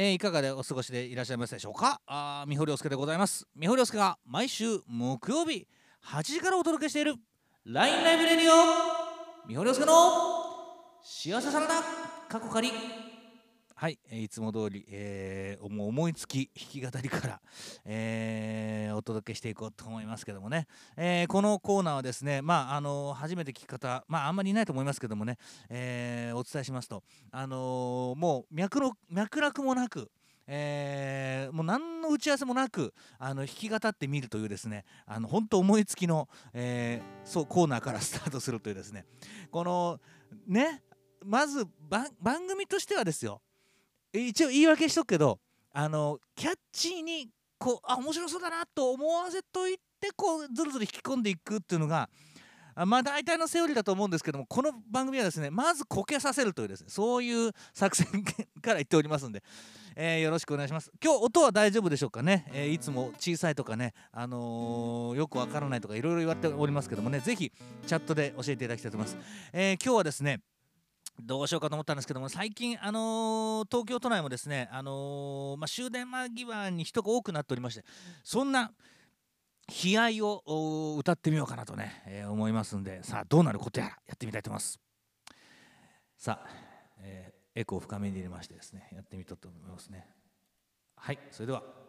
[0.00, 2.00] えーいかがでお過ごしでいらっしゃいますでしょうか？
[2.06, 3.48] あ三堀亮介でございます。
[3.56, 5.66] 三堀亮介が毎週木曜日
[6.06, 7.16] 8時からお届けしている
[7.64, 9.48] LINE ライブレディオ。
[9.48, 9.92] 三堀亮介の
[11.02, 11.82] 幸せサラダ
[12.28, 12.70] 過去仮
[13.80, 17.40] はい、いつも通り、えーもう思いつき弾き語りから、
[17.84, 20.66] えーお届けしていこうと思いますけどもね、
[20.96, 25.36] えーこのコーナーはですねまああの初めて聞く方まああんまりいないと思いますけどもね、
[25.68, 27.04] えーお伝えしますと。
[27.30, 30.10] あのもう脈の脈絡もなく
[30.48, 39.04] えーもう何の打ち合わせもなくあの弾き語ってみるというですねあの本当思いつきの、えーそうコーナーからスタートするというですね。
[39.52, 40.00] この
[40.48, 40.82] ね
[41.24, 43.40] まず番番組としてはですよ。
[44.12, 45.38] 一応言い訳しとくけど
[45.72, 52.08] あのキャッチーにこうあ面白そうだなと思わせといてこうずるずる引き込んでいくっていうのが
[52.74, 59.42] あまあ大体のセオリーだと思うんですけどもこの番組はですねまずこけさせるというですねそういう作戦から言っておりますんで、
[59.96, 60.92] えーよろしくお願いします。
[61.02, 67.52] 今日音は大丈夫でしょうかね、えーいつも小さいとかね、あのーよくわからないとかいろいろ言われておりますけどもねぜひ
[67.86, 69.18] チャットで教えていただきたいと思います、
[69.52, 70.40] え今日はですね
[71.20, 77.84] どうしようかと思ったんですけども最近、あのー東京都内もですね、あのーまあ、終電間際に人が多くなっておりまして
[78.22, 78.72] そんな
[79.68, 84.78] 悲哀を歌ってみようかなとね、えー思いますんでさあどうなることやらやってみたいと思います。
[86.16, 86.48] さあ、
[87.00, 90.06] えーエコーを深めに入れましてですねやってみたいと思いますね。
[90.96, 91.87] はいそれでは。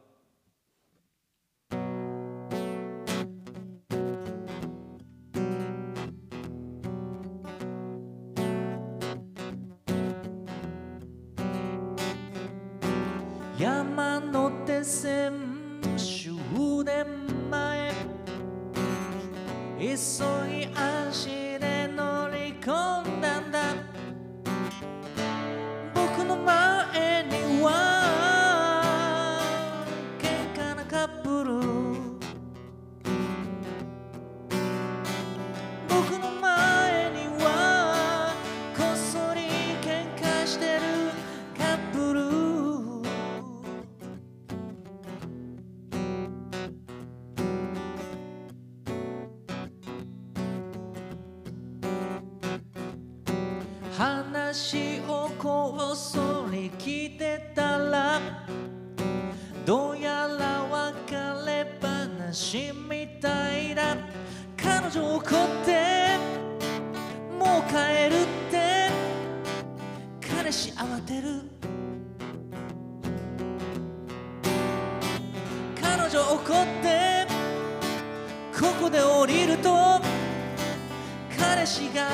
[81.59, 82.07] 彼氏が。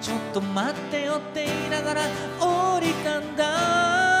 [0.00, 2.02] ちょっと待ってよって言いながら
[2.40, 4.11] 降りたんだ。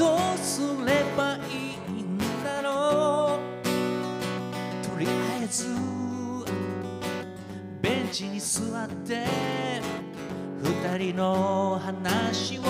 [0.00, 1.40] どうすればい
[1.90, 3.68] いんだろう？
[4.88, 5.10] とりあ
[5.42, 5.66] えず
[7.82, 9.26] ベンチに座って
[10.62, 12.62] 二人の話を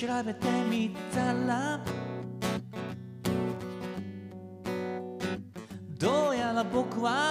[0.00, 1.78] 調べてみたら
[5.98, 7.29] どうやら僕は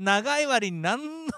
[0.00, 1.32] 長い割に何の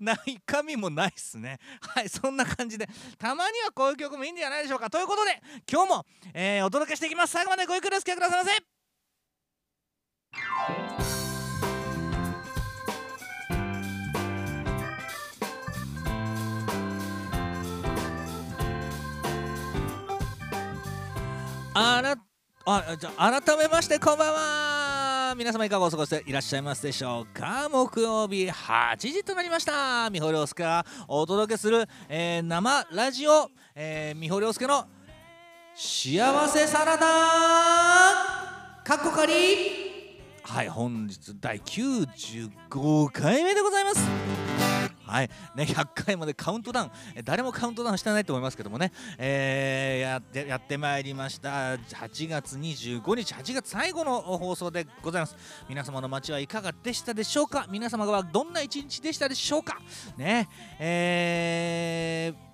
[0.00, 1.60] な中身もないっすね。
[1.80, 2.88] はいそんな感じで。
[3.16, 4.90] たまにはこういう曲もいいんじゃないでしょうか。
[4.90, 5.40] ということで
[5.70, 7.32] 今日も、えーお届けしていきます。
[7.32, 8.60] 最後までごゆっくりお付き合いくださいませ。
[21.72, 22.16] あら
[22.66, 24.79] あじゃあ改めましてこんばんは。
[25.40, 27.66] 皆様いかがお過ごしでいらっしゃいますでしょうか。
[27.72, 30.10] 木曜日8時となりました。
[30.10, 34.84] 美穂亮介がお届けする、えー生ラジオ、えー、美穂亮介の
[35.74, 37.06] 幸せサラダ。
[38.84, 39.32] かっこかり。
[40.42, 44.49] はい本日第95回目でございます。
[45.10, 45.30] はい。
[45.56, 46.90] ね、100回までカウントダウン。
[47.24, 51.74] 誰もカウントダウンしてないと思いますけどもね、えーやってやってまいりました。
[51.74, 53.34] 8月25日。
[53.34, 55.36] 8月最後の放送でございます。
[55.68, 57.66] 皆様の街はいかがでしたでしょうか？
[57.68, 59.78] 皆様はどんな一日でしたでしょうか？
[60.16, 60.48] ね。
[60.78, 62.49] えー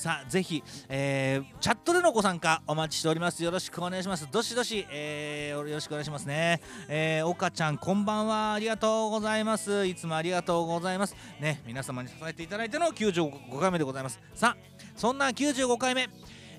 [0.00, 3.44] さあぜひ、えーチャットでのご参加お待ちしております。
[3.44, 4.26] よろしくお願いします。
[4.32, 6.62] どしどし、えーよろしくお願いしますね。
[6.88, 8.54] えー、岡ちゃんこんばんは。
[8.54, 9.84] ありがとうございます。
[9.84, 11.14] いつもありがとうございます。
[11.38, 14.18] ね皆様に支えていただいての95回目でございます。
[14.34, 14.62] さあ
[14.96, 16.08] そんな95回目。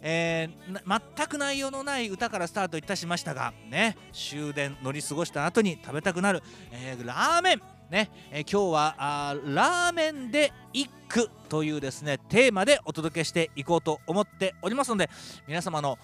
[0.03, 7.80] えー全く内容のない歌からスタートいたしましたがね終電乗り過ごした後に食べたくなる、えーラーメン。
[7.91, 15.09] ね、え今日はあーラーメンで一句というですねテーマでお届けしていこうと思っておりますので
[15.45, 15.97] 皆様の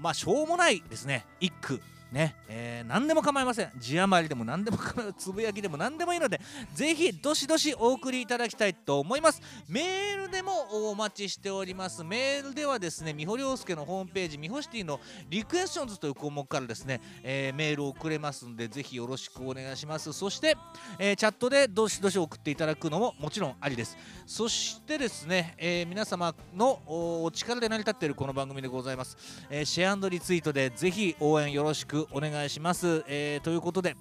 [0.00, 1.80] まあしょうもないですね一句
[2.12, 3.70] ね、えー何でも構いません。
[3.78, 5.14] 字余りでも何でも構いません。
[5.18, 6.40] つぶやきでも何でもいいので
[6.74, 9.40] ぜひどしどしお送りいただきたいと思います。
[9.68, 12.04] メールでもお待ちしております。
[12.04, 20.12] メールではですね美穂亮介のホームページ美穂シティのリクエスチョンズという項目からですね、えーメールを送れますんでぜひよろしくお願いします。
[20.12, 20.56] そして、
[20.98, 23.96] えーチャットでどしどし送っていただくのももちろんありです。
[24.26, 29.16] そしてですね、えー皆様のお力で成り立っているこの番組でございます、
[29.50, 33.96] えーシェアリツイートでぜひ応援よろしくお願いします、えーということで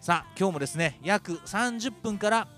[0.00, 2.48] さあ今日もですね約30分から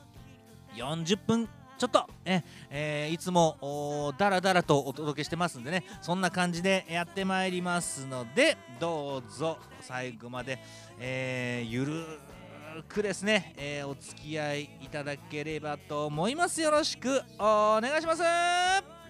[0.77, 1.49] 40分
[1.79, 10.59] ちょっとね、えーいつもおだらだらとお届けしてますんでねそんな感じでやってまいりますのでどうぞ最後まで、
[11.01, 16.61] えーゆるーくですね、えーお付き合いいただければと思います。
[16.61, 19.02] よろしくお願いします。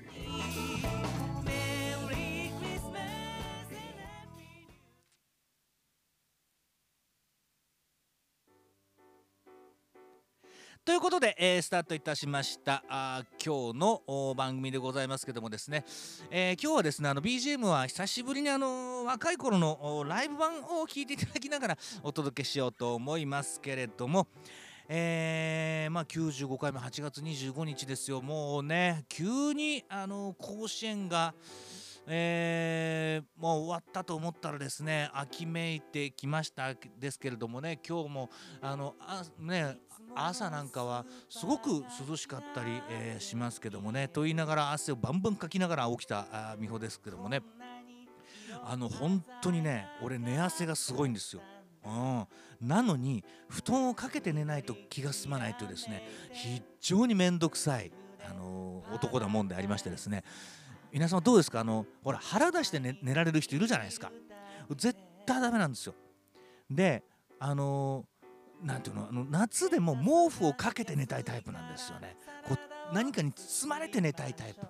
[10.93, 12.85] ということで、えースタートいたしました。
[12.87, 15.87] あ今日の番組でございますけどもですね、
[16.31, 24.27] えー今日はですねあの BGM は久しぶりにあの若い頃のライブ版を聴いていただきながらお届けしようと思いますけれども、
[24.87, 28.21] えーまあ、95回目8月25日ですよ。
[28.21, 31.33] もうね急にあの甲子園が、
[32.07, 38.31] えーもう終わったと思ったらですね秋めいてきましたですけれどもね今日も
[38.61, 39.79] あのあね
[40.14, 44.09] 朝なんかはすごく涼しかったり、えーしますけどもね。
[44.09, 47.42] と言いながら汗をバンバンかきながら起きた美穂ですけどもね。
[48.64, 51.42] あの本当にね俺寝汗がすごいんですよ。
[51.85, 52.26] うん、
[52.61, 57.90] なのに布団をかけて寝ないと気が済まないというですね非常に面倒くさい、
[58.25, 60.23] あのー男だもんでありましてですね。
[60.92, 61.61] 皆さんどうですか？
[61.61, 64.12] あのほら腹出して寝寝られる人いるじゃないですか。
[64.76, 65.95] 絶対ダメなんですよ。
[66.71, 67.02] で
[67.40, 68.04] あの
[68.62, 72.16] なんていうのあの夏でも毛布をかけて寝たいタイプなんですよね。
[72.47, 74.61] こう何かに包まれて寝たいタイプ。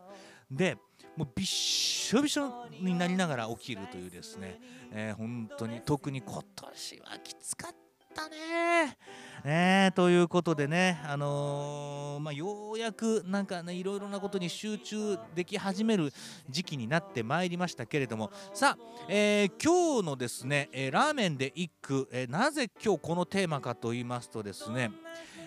[0.51, 0.77] で
[1.17, 4.61] もうびっしょびしょになりながら起きるというですね、
[4.93, 7.82] えー、本当に特に今年はきつかった。
[8.13, 8.97] たね。
[9.45, 16.13] ねということでね、あのー、まあ、ようやくなんかねいろいろなことに集中でき始める
[16.49, 18.31] 時期になってまいりましたけれども。
[18.55, 24.93] さあ、えー、今日のですね、えー、ラーメンで一句、えなぜ今日このテーマかと言いますとですね、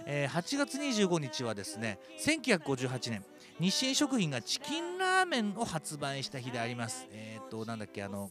[0.06, 3.24] え8月25日はですね1958年
[3.60, 7.08] 日清食品がチキンラーメンを発売した日であります。
[7.12, 8.30] えっ、となんだっけあの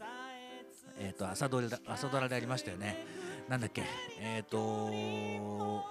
[0.98, 3.23] えっ、と朝ドラ朝ドラでありましたよね。
[3.48, 3.82] なんだっけ？
[4.20, 4.90] えっ、と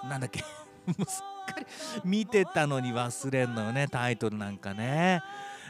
[0.07, 0.41] なんだっけ？
[0.87, 1.65] もうすっかり
[2.03, 5.21] 見てたのに忘れんのよねタイトルなんかね。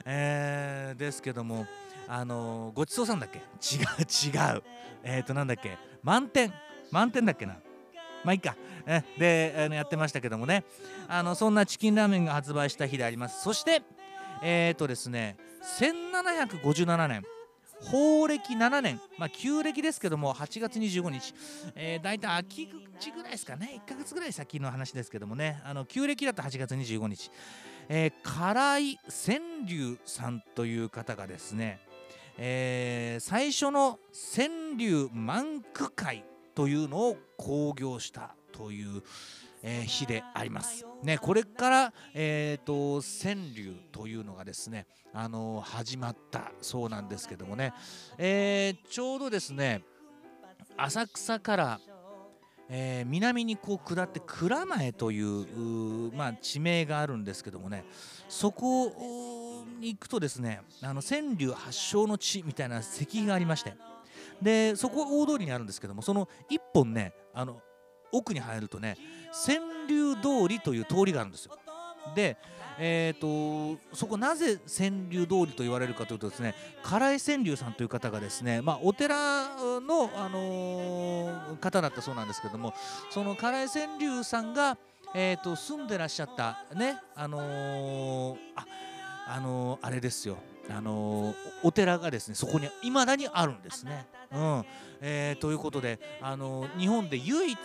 [0.06, 1.66] えー、ですけども
[2.08, 3.40] あのごちそうさんだっけ？
[3.40, 3.84] 違う
[4.30, 4.64] 違う。
[5.04, 5.78] えっ、となんだっけ？
[6.02, 6.54] 満点。
[6.92, 7.56] 満点だっけな？
[8.24, 8.56] まあいいか。
[8.86, 10.64] えであのやってましたけどもね。
[11.08, 13.44] あのそんなチキンラーメンが発売した日であります。
[13.44, 13.82] そして
[14.42, 15.38] えっ、ー、とですね
[15.80, 17.24] 1757年。
[17.92, 21.34] 法暦7年、まあ、旧暦ですけども8月25日、
[21.76, 23.82] えー、大体秋口ぐらいですかね。
[23.86, 25.62] 1ヶ月ぐらい先の話ですけどもね。
[25.66, 27.30] あの旧暦だと8月25日、
[27.90, 31.82] えー、唐井川柳さんという方がですね、
[32.38, 34.00] えー、最初の
[34.36, 36.24] 川柳満句会
[36.56, 39.04] というのを興行したという、
[39.64, 40.86] えー、日であります。
[41.02, 47.74] ね、これから、えーと、川柳というのがですね、あのー、始まったそうなんですけどもね、
[48.18, 49.82] えー、ちょうどですね
[50.76, 51.80] 浅草から、
[52.70, 57.86] えー、南にこう下って蔵前というまあ、地名があるんですけどもね。
[58.28, 63.74] そこに行くとですねあの川柳発祥の地みたいな石碑がありまして。
[64.42, 67.62] でそこは大通りにあるんですけどもその一本ねあの
[68.12, 68.98] 奥に入るとね
[69.46, 71.58] 川柳通りという通りがあるんですよ
[72.16, 72.38] で
[72.80, 79.16] えーと、そこなぜ川柳通りと言われるかというとですね唐井川柳さんという方がですね、まあ、お寺
[79.80, 82.74] の、あのー、方だったそうなんですけども
[83.12, 84.78] その唐井川柳さんが、
[85.14, 88.66] えーと、住んでらっしゃったねあのー、あ
[89.36, 90.38] あのー、あれですよ
[90.70, 94.08] あのお寺がですねそこにいまだにあるんですね。
[94.32, 94.66] うん。
[95.02, 97.58] えー、ということで、あの日本で唯一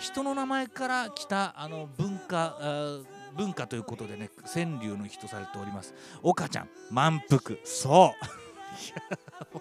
[0.00, 2.58] 人の名前から来たあの文化
[3.36, 5.94] 文化ということでね川柳の日とされております。
[6.22, 7.56] 岡ちゃん満腹。
[7.64, 8.14] そ
[9.54, 9.58] う。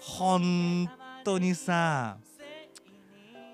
[0.00, 0.90] 本
[1.24, 2.18] 当にさ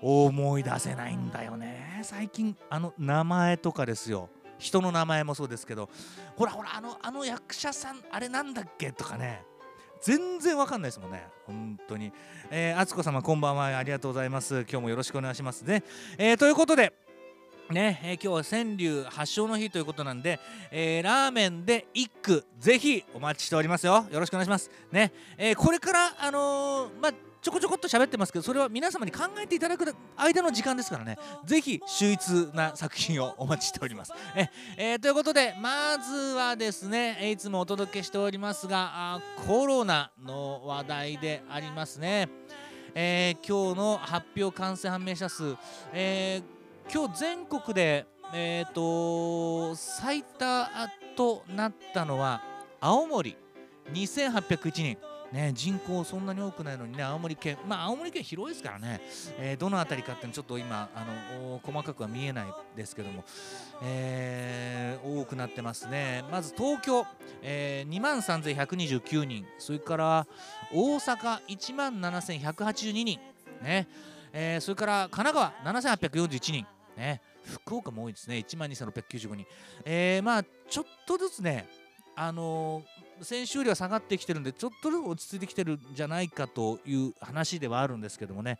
[0.01, 2.01] 思い出せないんだよね。
[2.03, 4.29] 最近あの名前とかですよ
[4.61, 5.89] 人の名前もそうですけど
[6.37, 8.91] ほらほらあのあの役者さんあれなんだっけ？
[8.91, 9.43] とかね。
[10.03, 11.27] 全然わかんないですもんね。
[11.45, 12.11] 本当に。
[12.49, 14.61] えー、あつこ様こんばんはありがとうございます。
[14.61, 15.61] 今日もよろしくお願いします。
[15.61, 15.83] ね、
[16.17, 16.91] えー、ということで
[17.69, 20.39] ね、えー、今日は川柳発祥の日ということなんで、
[20.71, 24.07] えー、ラーメンで一句ぜひお待ちしておりますよ。
[24.11, 24.71] よろしくお願いします。
[24.91, 31.17] ね、えー、これからあのまあちょこちょこっと喋ってますけどそれは皆様に考えていただく間の時間ですからね。
[31.43, 34.13] ぜひ秀逸な作品をお待ちしております。
[34.35, 34.95] え、え。
[34.95, 42.29] ー、ということでまずはですねいつもお届けしておりますがコロナの話題でありますね。
[42.93, 45.55] えー、今日の発表感染判明者数、
[45.93, 50.69] えー、今日全国で、えーと最多
[51.15, 52.43] となったのは
[52.79, 53.35] 青森。
[53.93, 59.01] 2801人ね、人口そんなに多くないのにね青森県まあ青森県広いですからね、
[59.39, 61.05] えー、どの辺りかってちょっと今あ
[61.41, 63.23] の細かくは見えないですけども、
[63.81, 66.25] えー、多くなってますね。
[66.29, 67.05] まず東京、
[67.41, 69.45] えー、2万3129人。
[69.57, 70.27] それから
[70.73, 73.19] 大阪1万7182人。
[73.63, 73.87] ね、
[74.33, 76.67] えー、それから神奈川7841人。
[76.97, 77.21] ね。
[77.45, 78.35] 福岡も多いですね。
[78.37, 79.45] 1万2695人、
[79.85, 81.67] えー、まあちょっとずつね
[82.15, 88.59] あのー先週よりは下がってきてるんでちょっとずつ落ち着いてきてるんじゃないかという話ではあるんですけどもね。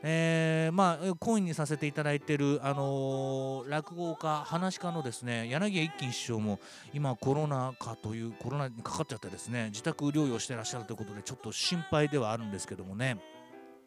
[0.00, 6.60] えー、まあコインにさせていただいている、あのー、落語家話家のですね柳家一金師匠も
[6.94, 13.18] 今コロナ禍というコロナにかかっちゃってですね自宅療養してらっしゃるということでちょっと心配ではあるんですけどもね。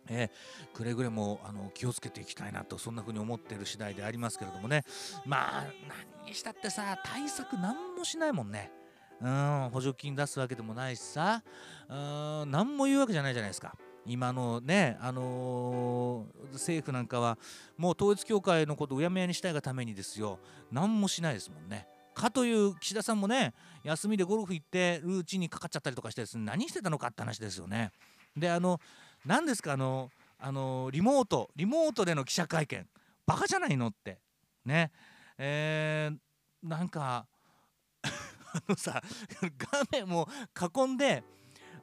[0.10, 4.84] えー、くれぐれもあの気をつけていきたいなとそんな風に思っている次第でありますけれどもね。
[5.26, 5.64] まあ
[6.20, 8.81] 何にしたってさ対策何もしないもんね。
[9.22, 11.44] うん補助金出すわけでもないしさ
[11.88, 11.94] う
[12.46, 13.76] ん何も言うわけじゃないじゃないですか。
[14.04, 17.38] 今のね、あのー、政府なんかは
[17.78, 20.40] もう統一教会のことをうやむやにしたいがためにですよ
[20.72, 21.88] 何もしないですもんね。
[22.14, 27.92] かという岸田さんもね休みでゴルフ行ってるうちにかかっちゃったりとかしてです、ね、何してたのかって話ですよね。
[28.36, 28.80] であの
[29.26, 30.10] 何ですかあの
[30.40, 32.88] あのリモートリモートでの記者会見
[33.26, 34.20] バカじゃないのって
[34.66, 34.92] ね
[35.38, 37.28] えー、なんか
[38.54, 39.02] あのさ
[39.42, 40.28] 画面を
[40.60, 41.24] 囲んで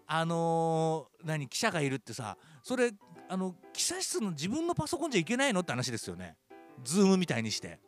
[0.07, 2.93] あのー何記者がいるってさそれ
[3.29, 6.37] あの記者室の自分のパソコンじゃいけないのって話ですよね。
[6.83, 7.79] ズームみたいにして。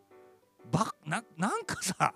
[0.71, 2.13] ばななんかさ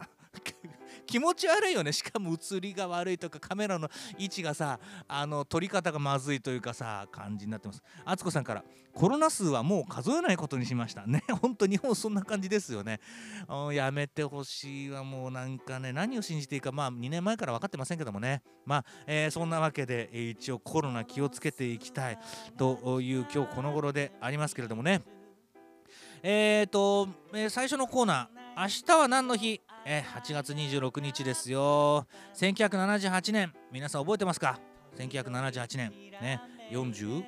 [1.06, 1.92] 気持ち悪いよね。
[1.92, 7.82] しかも映りが悪いとかカメラの位置がさあの撮り方がまずいというかさ感じになってます。
[8.04, 11.22] あつこさんからコロナ数はもう数えないことにしましたね。
[11.42, 13.00] 本当日本そんな感じですよね。
[13.72, 15.02] やめてほしいわ。
[15.02, 18.42] もうなんかね何を信じていいかまあ2年前から分かってませんけどもね。
[18.64, 22.18] まあ、えーそんなわけで、えー一応コロナ気をつけていきたい。
[22.56, 25.02] という今日この頃でありますけれどもね。
[26.22, 28.44] えーと、えー最初のコーナー。
[28.56, 29.60] 明日は何の日？
[29.86, 32.06] え8月26日ですよ。
[32.34, 33.52] 1978年。
[33.70, 34.58] 皆さん覚えてますか
[34.96, 35.90] ？1978年。
[36.22, 36.40] ね。
[36.72, 37.22] 45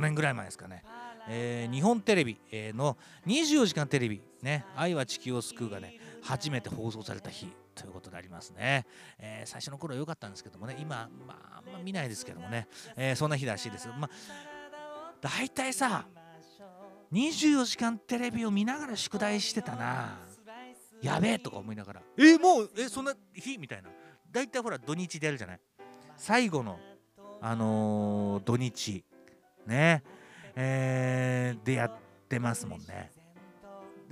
[0.00, 0.84] 年ぐらい前ですかね、
[1.28, 4.22] えー日本テレビの24時間テレビ。
[4.42, 5.98] ね「愛は地球を救う」がね。
[6.22, 7.48] 初めて放送された日。
[7.74, 8.84] ということでありますね、
[9.18, 10.76] えー最初の頃は良かったんですけどもね。
[10.78, 13.88] 今まああんま見ないですけどもね、えーそんな日らしいです。
[13.88, 14.10] まあ
[15.20, 16.06] 大体さ
[17.12, 20.18] 24時間テレビを見ながら宿題してたな。
[21.02, 22.02] やべえとか思いながら。
[22.18, 23.88] えもうえそんな日みたいな。
[24.30, 25.60] 大体ほら土日でやるじゃない。
[26.16, 26.78] 最後の
[27.40, 29.04] あのー土日。
[29.66, 30.02] ね。
[30.54, 31.92] えーでやっ
[32.28, 33.10] てますもんね。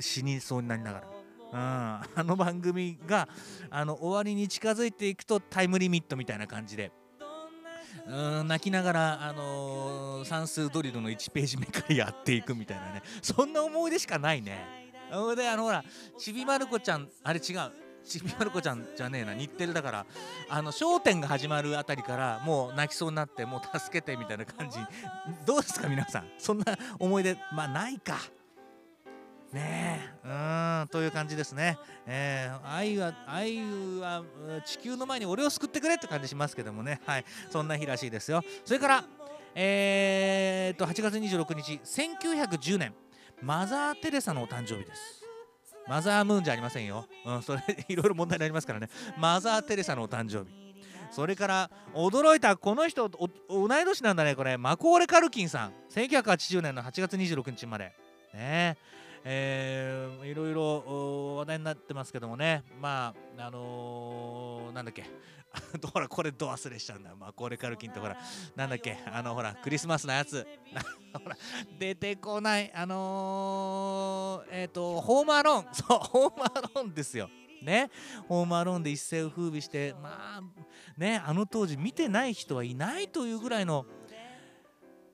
[0.00, 1.06] 死にそうになりながら。
[1.50, 3.26] うん、あの番組が
[3.70, 6.92] あの終わりに近づいていくとタイムリミットみたいな感じで。
[8.06, 13.02] うん泣きながら、あのー算数ドリルの1ページ目からやっていくみたいなね。
[13.22, 14.87] そんな思い出しかないね。
[15.12, 15.84] ほいであのほら
[16.18, 17.88] ちびまる子ちゃんあれ違う。
[18.04, 19.34] ちびまる子ちゃんじゃねえな。
[19.34, 20.06] 日テレだから。
[20.48, 24.78] あの『笑点』が始まるあたりからもう泣きそうになってもう助けてみたいな感じ。
[25.44, 26.30] どうですか皆さん。
[26.38, 26.64] そんな
[26.98, 28.18] 思い出まあないか。
[29.52, 30.82] ねえ。
[30.82, 33.56] うんという感じですね、えー愛は愛
[34.00, 34.22] は
[34.64, 37.00] 地球の前に俺を救ってくれって感じしますけどもね。
[37.04, 37.24] はい。
[37.50, 38.42] そんな日らしいですよ。
[38.64, 39.04] それから
[39.54, 42.94] えー、っと8月26日1910年。
[43.42, 45.24] マザー・テレサのお誕生日です。
[45.86, 48.88] マザームーンじゃありませんよ、うん、それ いろいろ問題になりますからね。
[49.16, 50.68] マザー・テレサのお誕生日。
[51.10, 53.28] それから驚いたこの人同
[53.66, 54.58] い年なんだねこれ。
[54.58, 55.72] マコーレ・カルキンさん。
[55.90, 57.92] 1980年の8月26日まで
[58.34, 58.76] ね。
[59.24, 62.64] えーいろいろ話題になってますけどもね。
[62.80, 65.04] まああのーなんだっけ？
[65.92, 68.16] ほらこれど忘れしちゃうんだマコーレ・カルキンってほら
[68.54, 68.98] なんだっけ？
[69.06, 70.46] あのほらクリスマスのやつ。
[71.12, 71.36] ほら
[71.78, 72.70] 出てこない。
[72.74, 75.74] あのー、えっ、とホームアローン。
[75.74, 77.28] そうホームアローンですよ。
[77.62, 77.90] ね？
[78.28, 80.42] ホームアローンで一世を風靡してまあ
[80.96, 83.84] ねあの当時見てない人はいないというぐらいの。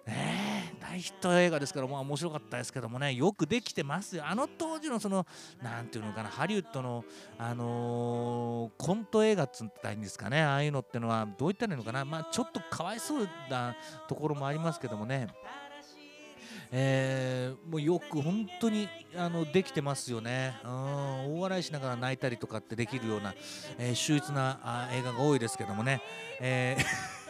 [0.07, 0.44] ねえ
[0.87, 4.25] 大ヒット映画ですからまあ面白かったですけどもねよくできてますよ。
[4.27, 5.27] あの当時のその
[5.63, 7.05] なんていうのかなハリウッドの
[7.39, 10.43] あのーコント映画っつったらいいんですかね。
[10.43, 12.05] ああいうのってのはどういったらいいのかな。
[12.05, 13.75] まあちょっとかわいそうな
[14.09, 15.29] ところもありますけどもね。
[16.71, 20.71] えーもうよく本当にあのできてますよね、うん、
[21.37, 23.35] 大笑いしながら泣いたりとかってできるような、
[23.79, 26.01] えー秀逸なあ映画が多いですけどもね、
[26.41, 27.24] えー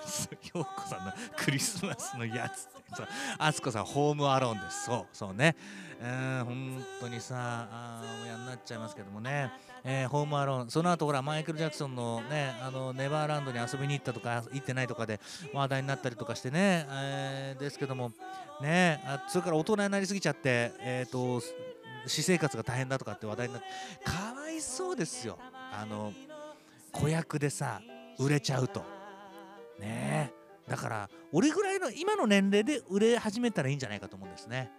[0.55, 4.85] 陽子さんの クリスマスのやつってそうあつこさんホームアローンです。
[4.85, 5.57] そうそうね。
[6.03, 9.51] うん本当にさあもうやんなっちゃいますけどもね、
[9.85, 10.71] えーホームアローン。
[10.71, 15.21] その後ほらマイケル・ジャクソンのねあのネバーランドに遊びに行ったとか行ってないとかで
[15.53, 18.13] 話題になったりとかしてね、えーですけども。
[18.61, 21.43] ねあそれから大人になりすぎちゃってえっ、と
[22.07, 23.69] 私生活が大変だとかって話題になって
[24.05, 25.39] かわいそうですよ。
[25.73, 26.13] あの
[26.93, 27.81] 子役でさ
[28.19, 28.94] 売れちゃうと。
[29.79, 30.33] ね
[30.69, 34.71] えだから俺ぐらいの今の年齢で売れ始めたらいいんじゃないかと思うんですね。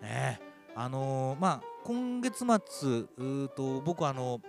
[0.00, 4.40] ねえあのーまあ今月末うと僕あの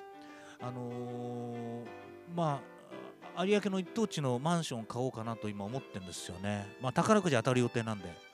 [0.62, 1.86] あのー
[2.36, 2.62] ま
[3.36, 6.68] あ有明の一等地のマンションを買おうかなと今思ってるんですよね。
[6.82, 8.33] まあ宝くじ当たる予定なんで。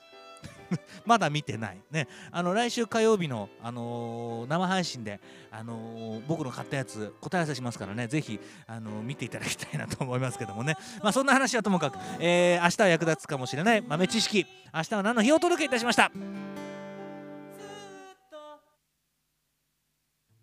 [1.04, 1.80] まだ見てない。
[1.90, 10.74] ね、あの来週火曜日の、あのー生配信で、あのー僕の買ったやつ答え合わせしますからね、ぜひ、あのー見ていただきたいなと思いますけどもね。
[11.02, 16.10] まあそんな話はともかく、えー明日は役立つかもしれない豆知識、明日は何の日をお届けいたしました。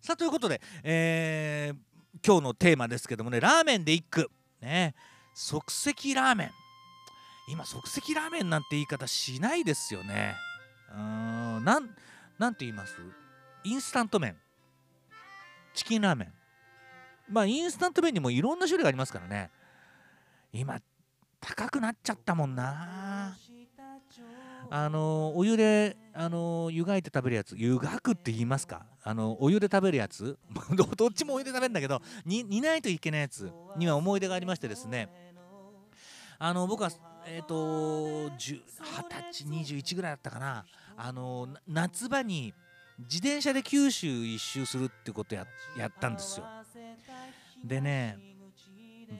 [0.00, 1.88] さあということで、えー
[2.26, 4.28] 今日のテーマですけどもね、ラーメンで一句。
[4.60, 4.94] ね、
[5.34, 6.50] 即席ラーメン。
[7.48, 10.36] 今即席ラーメンなんて言い方しないですよね。
[10.90, 11.88] うーんなん
[12.38, 12.94] なんて言います？
[13.64, 14.36] インスタント麺。
[15.74, 16.32] チキンラーメン。
[17.30, 19.50] まあインスタント麺にもいろんな種類がありますからね。
[20.52, 20.80] 今
[21.40, 23.36] 高くなっちゃったもんな。
[24.70, 27.54] あのお湯であの湯がいて食べるやつ。
[27.56, 28.84] 湯がくって言いますか？
[29.02, 30.38] あのお湯で食べるやつ。
[30.96, 35.08] どっちもお湯で食べるんだけど煮ないといけないやつには思い出がありましてですね。
[36.38, 36.90] あの僕は
[37.30, 38.62] えっ、ー、と二十
[39.30, 40.64] 歳21ぐらいだったかな。
[40.96, 42.54] あの夏場に
[42.98, 46.46] 自転車で九州一周するってことややったんですよ。
[47.64, 48.18] でね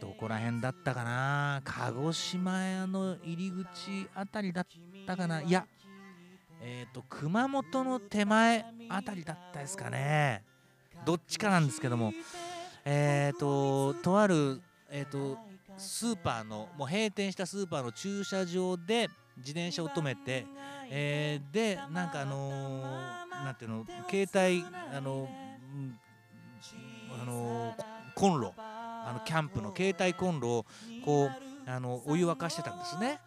[0.01, 1.61] どこら辺だったかな。
[1.65, 4.67] 鹿児島屋の入り口あたりだっ
[5.07, 5.43] たかな。
[5.43, 5.67] いや
[6.61, 10.45] えっ、ー、と熊本の手前あたりだったですかね。
[11.05, 12.13] どっちかなんですけども
[12.85, 15.39] えっ、ー、ととあるえっ、と
[15.79, 20.47] スーパーのもう閉店したスーパーの駐車場で自転車を止めて、
[20.91, 24.65] えー、でなんかあのー、なんていうの携帯
[24.95, 27.75] あのー、あの
[28.15, 30.67] コンロあのキャンプの携帯コンロを
[31.05, 33.21] こうあのお湯沸かしてたんですね。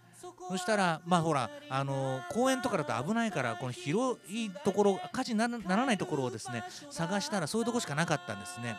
[0.50, 8.76] そしたらまあほらあの公園とかだと危ないからこの広いところ火事にならないところをですね探したらそういうとこしかなかったんですね。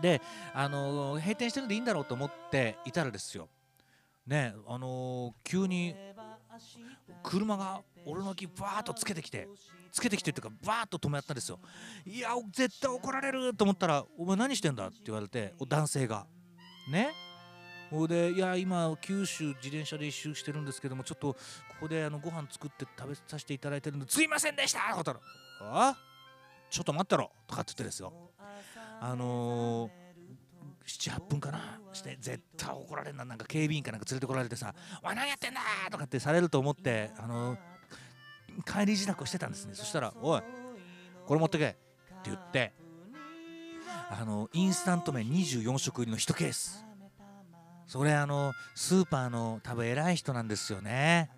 [0.00, 0.20] で
[0.54, 3.48] あの閉店してるんでいいんだろうと思っていたらですよ。
[4.26, 5.94] ねあの急に
[7.22, 9.48] 車が俺の木バーッとつけてきて
[9.92, 11.60] つけてきてっていうかバーッと止めったんですよ。
[12.04, 16.26] いや絶対怒られると思ったら「お前何してんだ?」って言われて男性が。
[16.90, 17.10] ね。
[17.90, 21.38] ほでいや今九州自転車で一周してるんですけどもちょっとこ
[21.82, 25.20] こであのご飯作って食べさせていただいてるんですいませんでしたって言ったら
[25.62, 25.96] 「あ？
[26.68, 28.12] ちょっと待ってろ」とかって言ってですよ。
[29.08, 29.90] あのー、
[30.84, 31.80] 78分かな？
[31.92, 37.58] して絶対怒られんななんか警備員かなんか連れてこられてさ「お前何やってんだ!」とかってされると思ってあのー、
[38.64, 39.74] 帰り自宅をしてたんですね。
[39.74, 40.42] そしたら「おい
[41.24, 41.76] これ持ってけ」って
[42.24, 42.74] 言って
[44.10, 46.84] あのインスタント麺24食入りの1ケース。
[47.86, 51.30] それあのスーパーの多分偉い人なんですよね。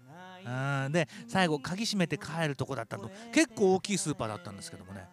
[0.44, 0.92] うん。
[0.92, 3.10] で最後鍵閉めて帰るとこだったと。
[3.32, 5.06] 結構大きいスーパーだったんですけどもね。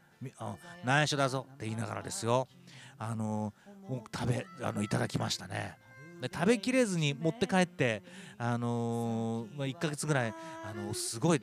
[0.84, 1.45] 内緒だぞ。
[1.54, 2.47] って言いながらですよ。
[2.97, 3.54] あの
[4.13, 5.78] 食べあのいただきましたね。
[6.21, 8.01] で食べきれずに持って帰って
[8.38, 11.41] あのー、まあ、1ヶ月ぐらいあのすごい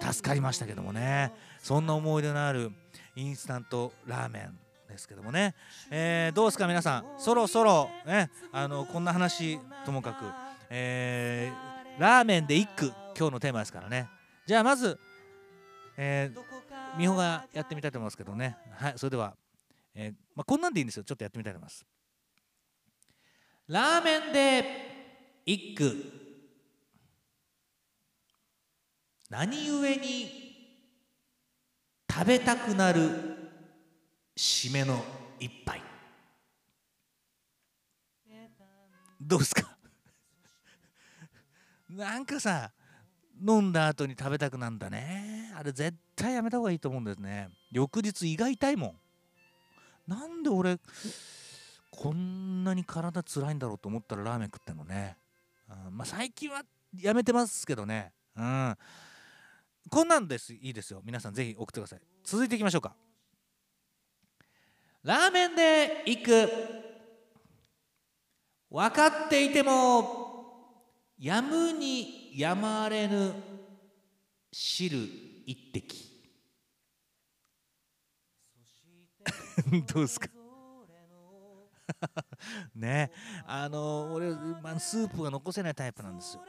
[0.00, 1.32] 助かりましたけどもね。
[1.60, 2.72] そんな思い出のある
[3.14, 5.54] インスタントラーメンですけどもね、
[5.90, 7.04] えー、どうですか皆さん？
[7.18, 10.24] そろそろねあのこんな話ともかく、
[10.70, 14.08] えー、ラーメンで一句今日のテーマですからね。
[14.46, 14.98] じゃあまず、
[15.96, 16.51] えー
[16.98, 18.56] 美穂がやってみたいと思いますけどね。
[18.76, 19.36] はいそれでは、
[19.94, 21.04] えー、まあ、こんなんでいいんですよ。
[21.04, 21.84] ちょっとやってみたいと思います。
[23.68, 26.12] ラーメンで一句。
[29.30, 30.42] 何故に
[32.12, 33.00] 食べたくなる
[34.36, 35.02] 締めの
[35.40, 35.80] 一杯。
[39.20, 39.78] どうですか？
[41.88, 42.72] なんかさ
[43.44, 45.52] 飲んだ後に食べたくなんだね。
[45.56, 47.48] あれ絶対やめた方がいいと思うんですね。
[47.70, 48.94] 翌日胃が痛いもん。
[50.06, 50.78] なんで俺
[51.90, 55.16] こんなに体つらいんだろうと思ったらラーメン食ってんのね、
[55.86, 56.62] うん、まあ最近は
[57.00, 58.12] やめてますけどね。
[58.36, 58.76] うん。
[59.90, 60.54] こんなんです。
[60.54, 61.02] いいですよ。
[61.04, 62.00] 皆さんぜひ送ってください。
[62.24, 62.94] 続いていきましょうか。
[65.02, 66.48] ラーメンで行く。
[68.70, 70.42] 分かっていても
[71.18, 73.34] やむにやまれぬ
[74.50, 74.96] 汁
[75.46, 76.12] 一滴。
[79.92, 80.28] どうですか？
[82.74, 83.10] ね。
[83.46, 84.30] あの俺、
[84.62, 86.42] まあ、スープが残せないタイプなんですよ。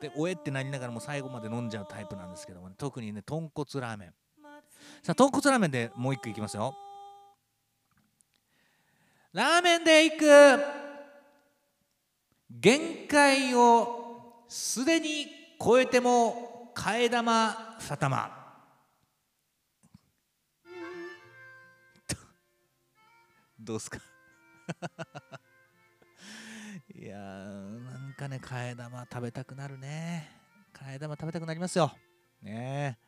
[0.00, 4.14] でおえってなりながらも最後まで飲んじゃうタイプなんですけども、ね、特にね豚骨ラーメン。
[5.02, 6.76] さあ豚骨ラーメンでもう一個いきますよ。
[9.32, 10.24] ラーメンでいく。
[12.50, 13.99] 限界を
[14.52, 15.28] すでに
[15.64, 18.36] 超えても替え玉二玉
[23.60, 23.98] どうすか？
[26.92, 30.28] いやなんかね替え玉食べたくなるね。
[30.74, 31.96] 替え玉食べたくなりますよ。
[32.42, 32.98] ね。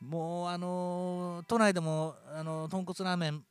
[0.00, 3.44] もうあのー、都内でもあのー、豚骨ラーメン、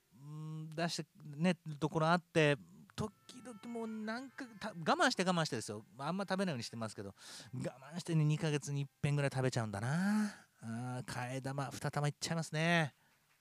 [0.76, 1.06] 出して
[1.38, 2.58] ねところあって
[2.96, 5.84] 時々もうなんか我慢して我慢してですよ。
[5.98, 7.14] あんま食べないようにしてますけど。
[7.54, 10.34] 我慢してね2ヶ月に1遍ぐらい食べちゃうんだな。
[10.62, 12.94] あ替え玉2玉いっちゃいますね。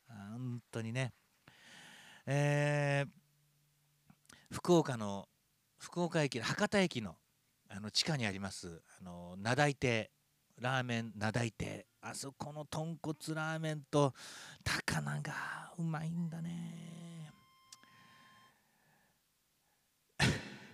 [0.09, 1.13] 本当にね。
[2.27, 5.29] えー、福岡の
[5.79, 7.17] 福岡駅博多駅の
[7.69, 10.11] あの地下にありますあの名代亭
[10.61, 14.13] ラーメン名代亭あそこの豚骨ラーメンと
[14.63, 15.33] 高菜が
[15.79, 17.02] うまいんだね。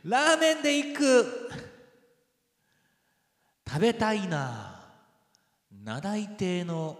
[0.08, 1.50] ラーメンで行く。
[3.68, 4.80] 食べたいな。
[5.70, 6.96] 名代亭の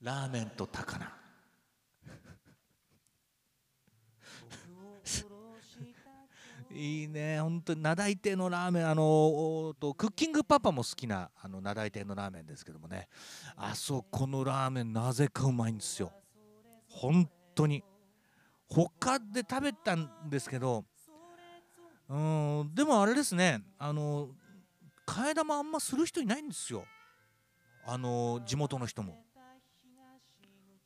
[0.00, 1.06] ラーメンと高菜。
[6.74, 7.38] いいね。
[7.42, 8.88] 本当に名大亭のラーメン。
[8.88, 13.06] あのクッキングパパも好きなあの名大亭のラーメンですけどもね。
[13.54, 16.10] あそこのラーメンなぜかうまいんですよ。
[16.88, 17.84] 本当に。
[18.66, 20.86] 他で食べたんですけど
[22.12, 24.28] うんでもあれですねあの
[25.06, 26.84] 替え玉あんまする人いないんですよ。
[27.86, 29.24] あの地元の人も。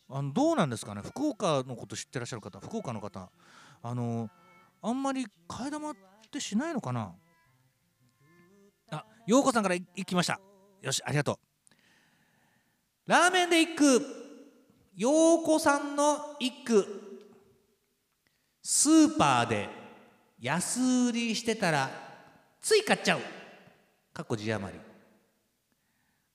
[0.09, 3.29] あのどうなんですかね福岡のこと知ってらっしゃる方福岡の方。
[3.83, 4.31] あの
[4.81, 5.95] あんまり替え玉っ
[6.31, 7.13] てしないのかな。
[8.93, 10.41] あ陽子さんから行きました。
[10.81, 13.11] よしありがとう。
[13.11, 14.01] ラーメンで一句。
[14.97, 16.87] 陽子さんの一句。
[18.63, 19.86] スーパーで。
[20.41, 21.91] 安売りしてたら
[22.61, 23.21] つい買っちゃう。
[24.13, 24.81] かっこ字余り。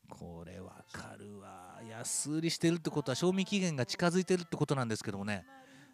[0.09, 1.79] これわかるわ。
[1.89, 5.45] 安売りしてるってことは賞味期限が近づいてるってことなんですけどもね。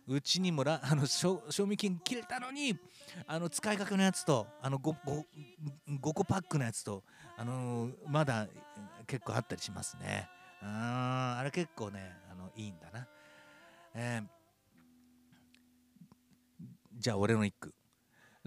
[0.08, 2.80] うちにもらあの賞味期限切れたのに
[3.26, 5.24] あの使いかけのやつとあの 5, 5,
[6.02, 7.04] 5個パックのやつと、
[7.36, 8.48] あのー、まだ
[9.06, 10.30] 結構あったりしますね。
[10.62, 13.08] ああれ結構ねあのいいんだな、
[13.94, 14.26] えー、
[16.98, 17.74] じゃあ俺の一句。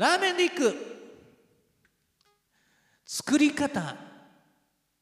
[0.00, 0.74] ラーメンで一句
[3.04, 3.94] 作り方。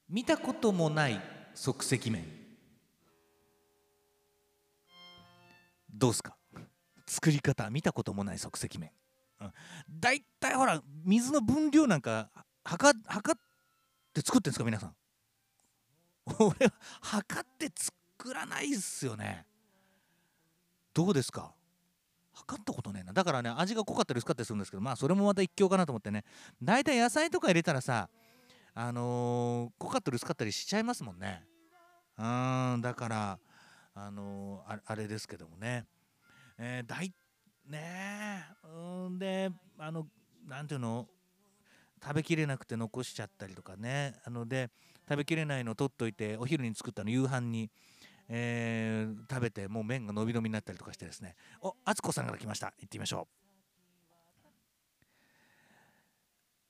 [0.08, 1.20] 見たこともない。
[1.54, 2.24] 即席麺。
[5.88, 6.36] どうすか？
[7.06, 7.70] 作り方。
[7.70, 8.40] 見たこともない。
[8.40, 8.90] 即席麺、
[9.40, 9.52] うん、
[9.88, 12.28] だいたいほら水の分量なんか
[12.64, 13.40] 測測っ
[14.12, 14.64] て作ってんですか？
[14.64, 14.96] 皆さん。
[16.40, 19.46] 俺は測って作らないっすよね。
[20.92, 21.52] どうですか？
[22.40, 23.12] 測ったことねえな。
[23.12, 26.24] だからね味が濃かったり薄かったりするんですけどまあそれもまた一興かなと思ってね。
[26.62, 28.08] 大体野菜とか入れたらさ
[28.74, 31.44] あのー、濃かったり薄かったりしちゃいますもんね。
[32.18, 33.38] うんだから
[33.94, 35.84] あのー、あれですけどもね。
[36.58, 37.12] えー、大
[37.66, 40.06] ねうんであの
[40.46, 41.06] なんていうの？
[42.00, 44.14] 食べきれなくて残しちゃったりとかね。
[44.24, 44.70] あので
[45.08, 47.70] 食べきれないの取っといてお昼に作ったの夕飯に、
[48.28, 51.34] えー、食べてもう麺が伸び伸びになったりとかしてですね。
[51.62, 52.72] お敦子さんから来ました。
[52.78, 53.34] 行ってみましょう。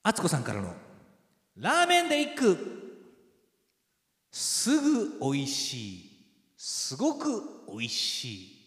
[0.05, 0.73] 敦子さんからの
[1.57, 2.79] ラーメンで一句。
[4.31, 6.11] すぐおいしい。
[6.57, 8.59] すごくおいしい。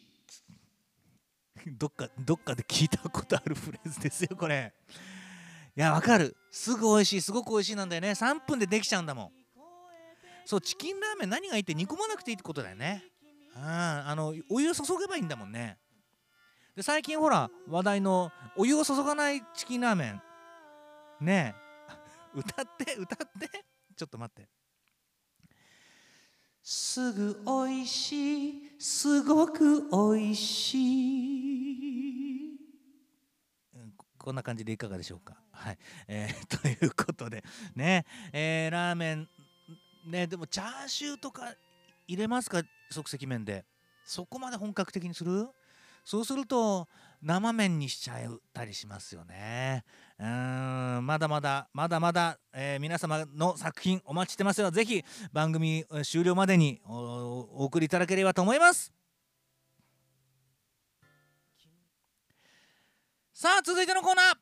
[1.78, 4.74] どっかどっかで聞いたことあるフレーズですよこれ。
[5.76, 6.36] いやわかる。
[6.52, 7.22] すぐ美味しい。
[7.22, 8.12] すごく美味しいなんだよね。
[8.12, 9.41] 3分でできちゃうんだもん。
[10.46, 13.04] そうチキンラーメン何がいいって煮込まなくていいってことだよね。
[13.56, 15.78] ああのお湯注げばいいんだもんね。
[16.76, 20.22] で最近ほら話題のお湯を注がないチキンラーメン。
[21.20, 21.62] ねえ。
[22.34, 23.66] 歌って歌って。
[23.96, 24.50] ちょっと待って。
[26.64, 28.82] すぐおいしい。
[28.82, 31.62] すごくおいしい。
[34.18, 35.36] こんな感じでいかがでしょうか。
[35.52, 35.78] はい、
[36.08, 37.44] えー、ということで。
[37.76, 39.28] ねえー、ラーメン
[40.06, 41.54] ねでもチャーシューとか
[42.08, 42.62] 入れますか？
[42.90, 43.66] 即席麺で。
[44.06, 45.48] そこまで本格的にする？
[46.04, 46.88] そうすると
[47.22, 49.84] 生麺にしちゃったりしますよね。
[50.20, 54.72] うんまだまだまだまだ、えー、皆様の作品お待ちしてますよ。
[54.72, 58.92] ぜひ番組終了までにお送りいただければと思います。
[63.34, 64.36] さあ続いてのコーナー。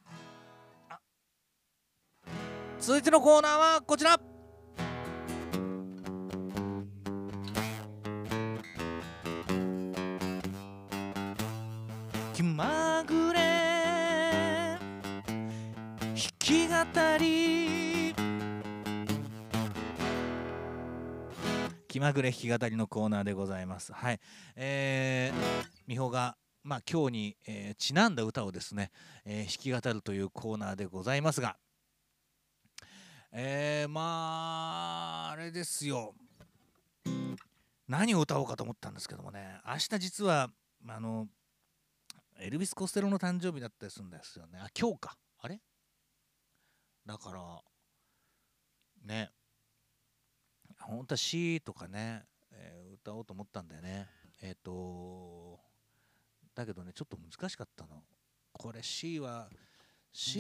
[2.79, 4.19] 続いてのコーナーはこちら。
[21.88, 23.91] 気まぐれ弾き語りのコーナーでございます。
[23.91, 24.19] はい。
[24.56, 28.91] えー、美穂がまあ今日に、えー、ちなんだ歌をですね、
[29.25, 31.58] えー、弾き語るというコーナーでございますが。
[33.32, 36.13] えー、まああれですよ。
[37.88, 39.60] 何を歌おうかと思ったんですけどもね。
[39.65, 40.49] 明日実は
[40.88, 41.28] あの
[42.39, 44.60] エルビス・コステロの誕生日だったりするんですよね。
[44.62, 45.17] あ、今日か。
[47.09, 47.41] だから、
[49.03, 49.31] ね、
[50.79, 54.07] 本当は C とかね、えー、歌おうと思ったんだよね。
[54.43, 55.59] えっ、ー、と、
[56.53, 58.03] だけどね、ちょっと難しかったの。
[58.53, 59.49] これ C は、
[60.13, 60.39] She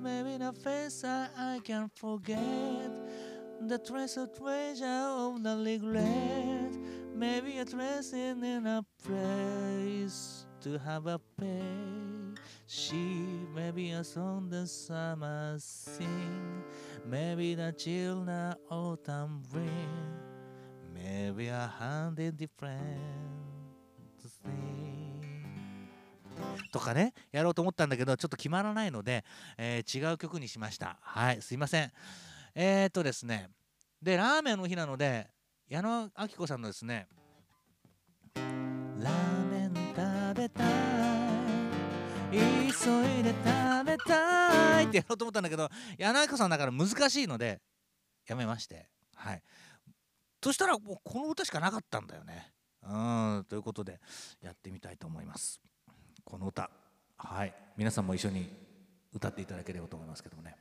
[0.00, 2.90] maybe the face I can forget
[3.60, 6.72] The trace of treasure of the regret
[7.14, 12.34] Maybe a trace in a place to have a pay.
[12.66, 16.62] She maybe a song the summer sing,
[17.06, 20.28] maybe the chill the autumn bring,
[20.96, 22.98] Every hand in different
[24.44, 25.18] thing
[26.70, 29.24] とかねやろうと思ったんだけどちょっと決まらないので、
[29.56, 31.92] えー違う曲にしましたはいすいません
[32.54, 33.48] えー、っとですね
[34.02, 35.28] でラーメンの日なので
[35.68, 37.08] 矢野明子さんのですね
[40.54, 40.64] べた
[42.32, 42.32] い。
[42.32, 47.60] 急いで食べたいってやろうと思ったんだけど矢野明子さんだから難しいので
[48.26, 48.88] やめまして。
[49.16, 49.42] はい。
[50.42, 52.52] そしたらもうこの歌しかなかったんだよね。
[52.82, 52.86] う
[53.40, 53.44] ん。
[53.48, 54.00] ということで
[54.40, 55.60] やってみたいと思います。
[56.24, 56.70] この歌。
[57.16, 57.54] はい。
[57.76, 58.48] 皆さんも一緒に
[59.12, 60.56] 歌っていただければと思いますけどもね。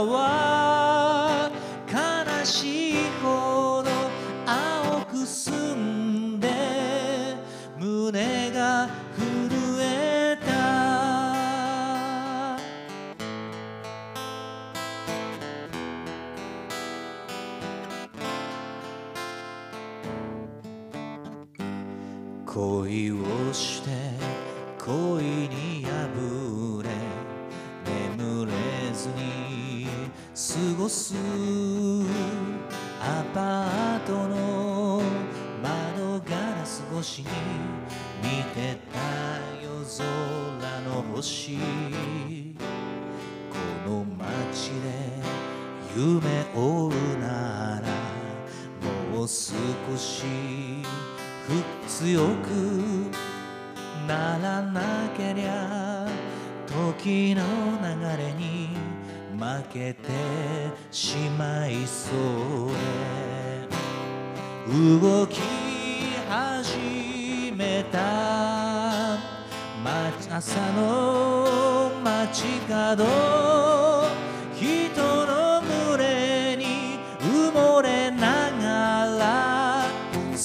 [0.00, 0.39] away.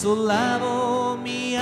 [0.05, 1.57] 空を見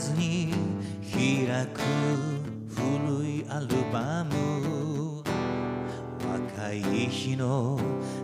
[0.00, 0.54] ずに
[1.12, 1.82] 開く
[2.70, 5.22] 古いアルバム。
[6.26, 7.78] 若い日の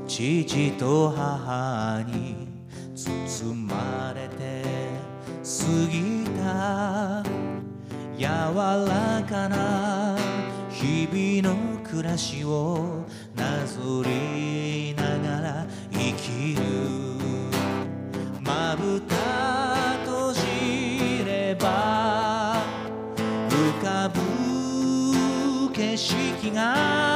[0.07, 2.49] 父と母に
[2.95, 4.63] 包まれて
[5.43, 5.51] 過
[5.93, 7.23] ぎた
[8.17, 10.17] 柔らかな
[10.71, 13.05] 日々の暮らしを
[13.35, 14.56] なぞり
[26.57, 27.16] out.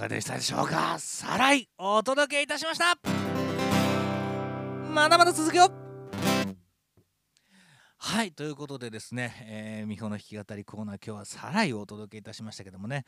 [0.00, 0.98] がでしたでしょうか？
[0.98, 2.98] さらいお届けいたしました。
[4.92, 5.70] まだまだ続くよ。
[8.02, 13.04] はいということでですね、えー、美穂の弾き語りコーナー今日はさらいをお届けいたしましたけどもね。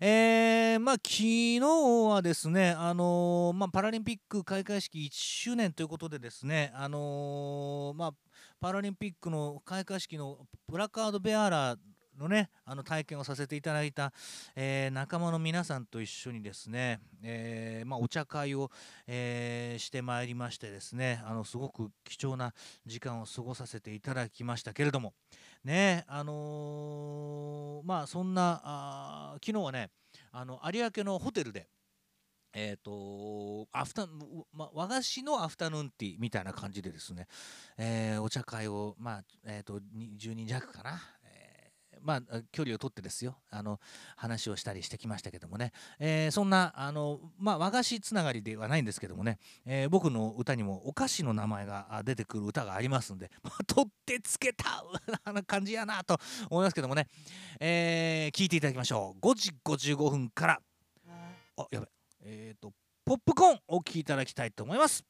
[0.00, 8.12] えー、まあ昨日はですねあのーまあ、パラリンピック開会式1周年ということでですねあのまあ
[8.60, 10.38] パラリンピックの開会式の
[10.68, 11.78] プラカードベアラー
[12.18, 14.12] のねあの体験をさせていただいた、
[14.54, 18.70] えー仲間の皆さんと一緒にですね、えーまあ、お茶会を、
[19.06, 22.52] えーしてまいりましてですねあのすごく貴重な
[22.86, 25.14] 時間を過ごさせていただきましたけれども
[25.64, 29.90] ねあのまあそんなあ昨日はね
[30.30, 31.68] あの有明のホテルで
[32.54, 34.12] えー、とアフタヌ
[34.52, 37.26] ま、和菓子のアフタヌーンティーみたいな感じでですね、
[37.78, 41.02] えーお茶会を、まあえー、とに10人弱かな、
[42.02, 43.36] まあ、距離を取ってですよ。
[43.50, 43.80] あの
[44.16, 54.84] 話をしたりしてきましたけどもね、えーそんなあの、まあ、和菓子つながりではないんですけどもね、えー僕の歌にもお菓子の名前が出てくる歌がありますんで、 まあ、取ってつけた
[55.24, 56.18] あの感じやなと
[56.50, 57.06] 思いますけどもね、
[57.60, 59.20] えー聞いていただきましょう。
[59.20, 60.62] 5時55分から。
[61.58, 61.88] あやばい
[62.24, 62.72] えっ、と
[63.04, 65.04] ポップコーンお聴きいただきたいと思います。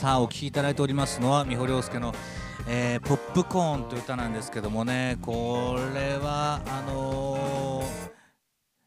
[0.00, 2.14] さあお聴きいただいておりますのは三穂亮介の、
[2.66, 8.10] えーポップコーン」という歌なんですけどもねこれはあのー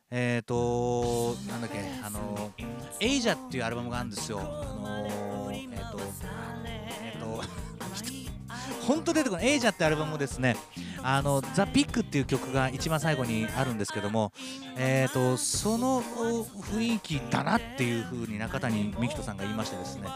[0.09, 2.65] えっ、となんだっけあのー
[2.99, 4.39] エイジャっていうアルバムがあるんですよ。
[4.39, 6.42] あのーえっ、とえっ、と
[8.87, 9.49] 本当出てこない。
[9.49, 10.55] エイジャってアルバムもですね
[11.01, 14.31] あのザ・ピックっていう曲が一番最後にあるんですけども
[14.75, 20.07] えー、とその雰囲気だなっていう風に中谷美紀人さんが言いましてですね、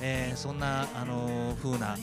[0.00, 1.96] えーそんな、あの風な、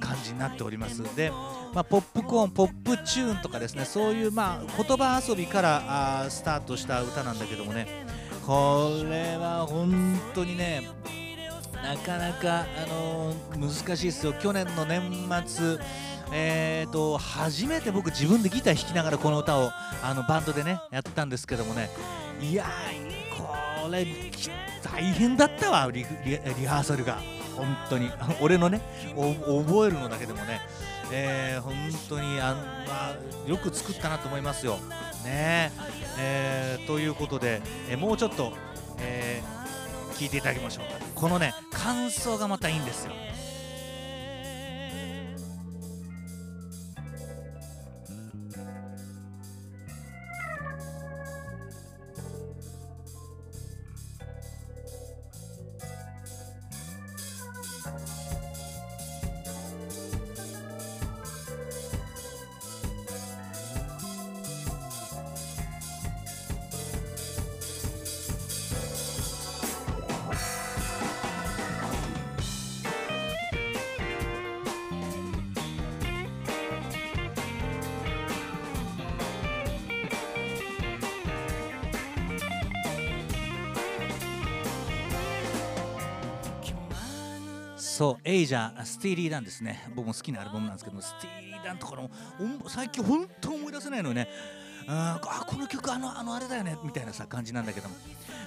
[0.00, 1.02] 感じになっております。
[1.16, 1.30] で、
[1.74, 8.06] まあ、ポップコーンポップチューンとかですねそういう、まあ、言葉遊びからあスタートした歌なんだけどもね
[8.46, 10.88] これは本当にね
[11.82, 14.32] なかなか、あのー難しいですよ。
[14.34, 15.02] 去年の年
[15.46, 15.78] 末
[16.34, 19.70] えー、と初めて僕自分でギター弾きながらこの歌を
[20.02, 21.90] あのバンドでねやったんですけどもね。
[22.40, 24.06] いやーこれ
[24.82, 27.18] 大変だったわリハーサルが。
[27.56, 28.10] 本当に。
[28.40, 28.80] 俺のね
[29.14, 30.60] 覚えるのだけでもね、
[31.10, 31.74] えー、本
[32.08, 32.54] 当にあ、
[32.88, 34.78] まあ、よく作ったなと思いますよ。
[35.24, 35.70] ね。
[36.18, 38.52] えー、ということで、えー、もうちょっと、
[38.98, 39.61] えー、
[40.12, 40.84] 聞いていただきましょう
[41.14, 43.12] このね感想がまたいいんですよ。
[88.02, 89.88] そうエイジャースティーリーダンですね。
[89.94, 92.10] 僕も好きなアルバムなんですけどスティーリーダンとかの
[92.66, 94.28] 最近本当思い出せないのよね。
[94.88, 96.76] ああこの曲あのあのあれだよね。
[96.82, 97.94] みたいなさ感じなんだけども。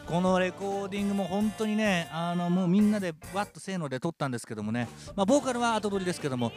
[0.07, 6.51] このレコーディングも本当にねあのもうみんなでわっとせーので撮ったんですけどもね、まあ、ボーカルは後取りですけども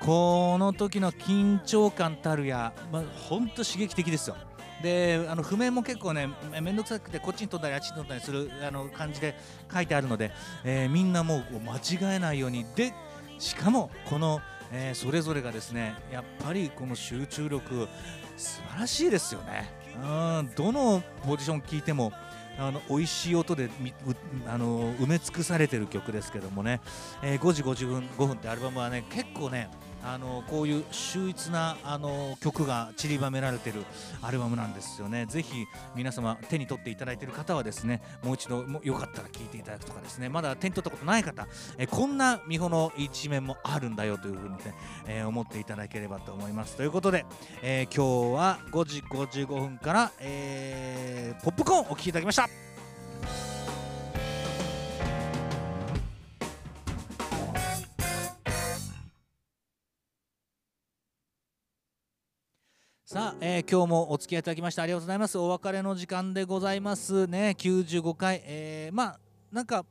[0.00, 4.36] この時の緊張感たるや、まあ、本当刺激的ですよ。
[4.82, 6.28] であの譜面も結構ね
[6.60, 9.34] 面倒くさくてこっちに飛んだりあっちに飛んだりするあの感じで
[9.72, 10.32] 書いてあるので、
[10.64, 12.64] えー、みんなもう間違えないように。
[12.74, 12.92] で
[13.38, 14.40] しかもこの、
[14.72, 17.88] えー、それぞれがですねやっぱりこの集中力
[18.36, 19.82] 素晴らしいですよね。
[20.02, 22.12] うんどのポジション聞いても
[22.58, 23.68] あの美味しい音で
[24.46, 26.80] あの埋め尽くされてる曲ですけどもね、
[27.22, 29.70] えー、5時50分5分ってアルバムはね結構ね
[30.04, 33.84] あのこういう秀逸なあの曲が散りばめられてる
[34.20, 35.26] アルバムなんですよね。
[35.26, 40.28] ぜひ皆様手に取っていただいている方はですねもう一度もよかったら聴いていただくとかですね。
[40.28, 41.46] まだ手に取ったことない方
[41.78, 44.74] えこんな美穂の一面もあるんだよというふうにね、
[45.06, 46.76] えー、思っていただければと思います。
[46.76, 47.24] ということで、
[47.62, 52.48] えー、今日は5時55分から、えー、ポップコーンお聴きいただきました。
[63.12, 69.20] さあ、えー、今日もお付き合いいただきましてありがとうございますお別れの時間でございますね95回、えー、まあ
[69.52, 69.84] なんか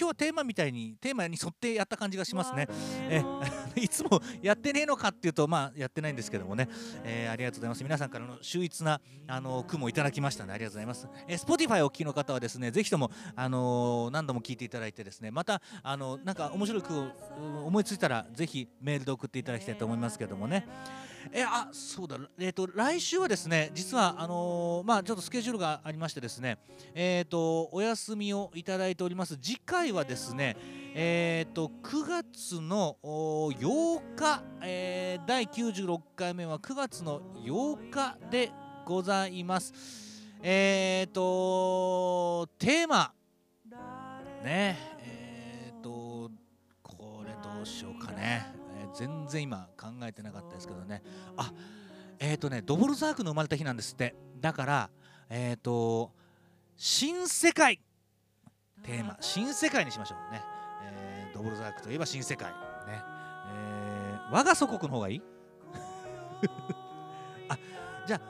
[0.00, 2.66] 今日はテーマみたいにテーマに沿ってやった感じがしますね。
[3.10, 3.22] え
[3.76, 6.68] いつもやってねえのかっていうとまあやってないんですけどもね、
[7.04, 7.82] えー、ありがとうございます。
[7.82, 11.06] 皆さんからの秀逸なあの句もいただきましたのでありがとうございます。
[11.26, 17.12] えー、Spotify お聞きの方はですねぜひともあのー、何度も聞いていただいてですねまたあのなんか面白い句を
[17.66, 20.66] 思いついたらぜひメールで送っていただきたいと思いますけどもね。
[21.32, 26.58] えあそうだ、えーと、来週はですね実はあのー、まあ、ちょっとスケジュールがありましてですね、
[26.94, 30.56] えーと、お休みをいただいております次回はですね、
[30.94, 38.52] えーと、9月の8日、えー、第96回目は9月の8日で
[38.84, 40.08] ございます。
[40.42, 43.12] えっ、ー、とテーマ
[44.42, 46.30] ねえっ、ー、と
[46.82, 48.57] これどうしようかね。
[48.94, 51.02] 全然今考えてなかったですけどね。
[51.36, 51.52] あ
[52.18, 54.14] えっ、ー、とねドボルザークの生まれた日なんですって。
[54.40, 54.90] だから
[55.28, 56.12] えっ、ー、と
[56.76, 57.80] 新世界。
[58.82, 59.16] テーマ。
[59.20, 60.40] 新世界にしましょうね、
[60.84, 62.50] えー、ドボルザークといえば新世界。
[62.50, 62.54] ね、
[63.52, 65.22] えー、我が祖国の方がいい？
[67.48, 67.58] あ
[68.06, 68.20] じゃあ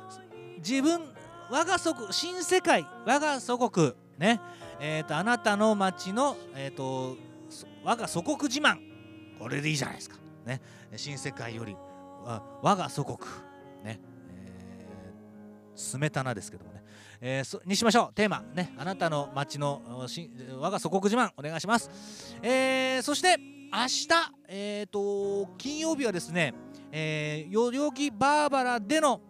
[0.58, 1.02] 自分
[1.50, 2.86] 我が祖国新世界。
[3.06, 3.94] 我が祖国。
[4.18, 4.40] ね。
[4.80, 7.16] えっ、ー、とあなたの町のえっ、ー、と
[7.84, 8.78] 我が祖国自慢。
[9.38, 10.16] これでいいじゃないですか。
[10.48, 10.60] ね、
[10.96, 11.76] 新世界より
[12.62, 13.18] 我が祖国、
[13.84, 16.82] ねえー、スメタナですけどもね、
[17.20, 18.14] えー、にしましょう。
[18.14, 19.82] テーマ、ね、あなたの町の
[20.58, 21.90] 我が祖国自慢お願いします、
[22.42, 23.36] えー、そして
[23.70, 24.08] 明日、
[24.48, 26.54] えーと、金曜日はですね、
[26.90, 29.20] えー、代々木バーバラでの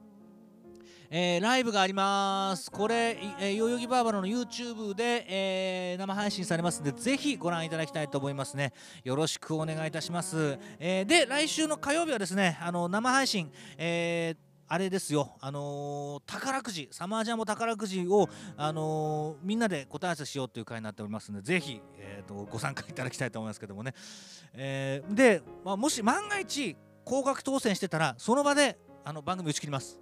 [1.11, 2.71] えー、ライブがあります。
[2.71, 8.75] これ、えー、代々木バーバラの YouTube で、えー、生配信されますので、ぜひご覧いただきたいと思いますね。
[9.05, 10.59] よろしくお願いいたします。
[10.79, 18.29] えー、で、来週の火曜日はですね、あの生配信、えーあれですよ、あのー、宝くじ、サマージャンボ宝くじを、
[18.59, 23.95] あのー、みんなで答え合わせしようという会になっておりますので、ぜひ、えーと、ご参加いただきたいと思いますけどもね。
[24.53, 29.99] えー、で、まあ、もし万が一、高額当選してたら、その場であの番組打ち切ります。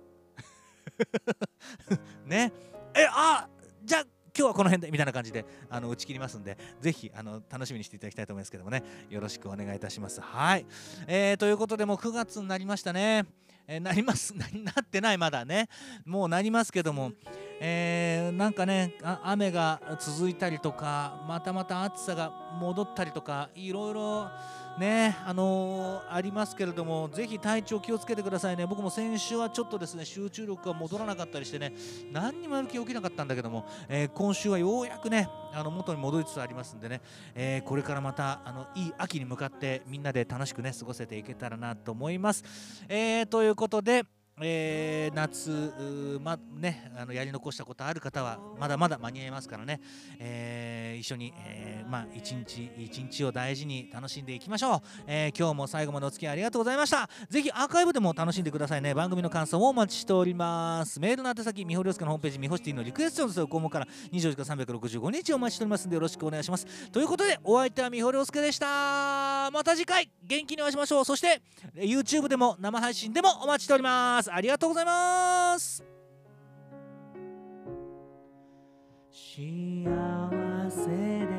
[2.26, 2.52] ね。
[2.94, 3.48] えあ
[3.84, 4.02] じゃあ
[4.36, 8.82] 今日はこの辺でみたいな感じであの打ち切りますんでぜひあの楽しみにしていただきたいと思いますけどもね。
[9.08, 10.20] よろしくお願いいたします。
[10.20, 10.66] はい、
[11.06, 13.24] えー、ということでもう9月になりましたね。
[13.68, 14.34] えー、なります。
[14.36, 14.44] な
[14.80, 15.68] ってないまだね。
[16.04, 17.12] もうなりますけども、
[17.60, 22.30] えー、なんかね雨が続いたりとかまたまた暑さが
[22.60, 24.30] 戻ったりとかいろいろ
[24.78, 28.66] ねあのー、ありますけれどもぜひ体調気をつけてくださいね。
[28.66, 31.72] 僕も先週はちょっとですね集中力が戻らなかったりしてね
[32.12, 37.00] 何にもやる気起きなかったんだけども、えー、今週はようやくねあの元に戻りつつありますんでね、
[37.34, 42.44] えー、これからまたあのいい秋に向かってみんなで楽しくね過ごせていけたらなと思います、
[42.88, 44.04] えー、ということで
[44.42, 49.80] えー、夏、まね、あのやり残したことある方はまだまだ間に合いますからね、
[50.18, 57.08] えー、一緒に、えー、まあ、一日一日を大事に楽しんでいきましょう、え今日も最後までお付き合いありがとうございました。
[57.30, 58.94] ぜひアーカイブでも楽しんでくださいね。
[58.94, 61.00] 番組の感想をお待ちしております。
[61.00, 66.90] メールの宛先みほりょうすけのホームページみほしティのリクエストの項目から24時間365日お待ちしておりますのでよろしくお願いします。
[66.90, 69.50] ということでお相手はみほりょうすけでした。
[69.50, 71.04] また次回元気にお会いしましょう。
[71.04, 71.40] そして
[71.76, 74.25] YouTube でも生配信でもお待ちしております。
[74.26, 74.32] ます。
[74.32, 75.84] ありがとうございます。
[79.10, 79.86] 幸
[80.68, 80.86] せ
[81.26, 81.35] で